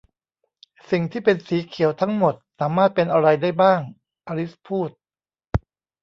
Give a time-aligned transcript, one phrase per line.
[0.91, 3.79] 'สิ่งที่เป็นสีเขียวทั้งหมดสามารถเป็นอะไรได้บ้าง?'
[4.27, 4.89] อลิซพูด